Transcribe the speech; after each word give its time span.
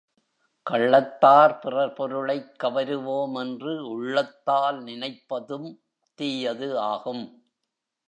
கள்ளத்தால் 0.65 1.59
பிறர் 1.59 1.93
பொருளைக் 1.93 2.51
கவருவோம் 2.63 3.37
என்று 3.39 3.89
உள்ளத்தால் 3.89 4.83
நினைப்பதும் 4.83 5.69
தீயது 6.19 6.79
ஆகும். 6.79 7.23